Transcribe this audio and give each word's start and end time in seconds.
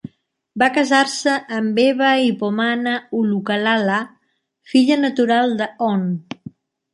Va 0.61 0.67
casar-se 0.75 1.33
amb 1.57 1.81
Eva-i-pomana 1.83 2.93
Ulukalala, 3.19 3.99
filla 4.73 4.99
natural 5.05 5.55
de 5.61 5.69
Hon. 5.89 6.11